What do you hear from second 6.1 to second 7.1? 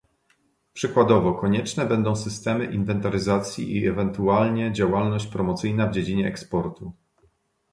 eksportu